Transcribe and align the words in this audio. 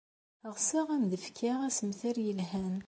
Ɣseɣ 0.53 0.87
ad 0.89 0.93
am-d-fkeɣ 0.99 1.59
assemter 1.67 2.15
yelhan. 2.25 2.75